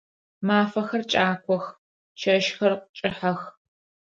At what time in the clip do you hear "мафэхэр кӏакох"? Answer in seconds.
0.47-1.65